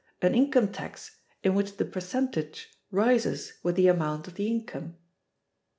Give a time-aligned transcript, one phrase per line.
[0.23, 4.95] an income tax in which the percentage rises with the amount of the income.